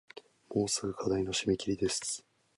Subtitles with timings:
[0.49, 2.25] もうすぐ課題の締切です